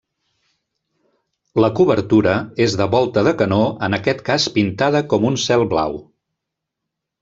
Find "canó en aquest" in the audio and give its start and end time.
3.45-4.27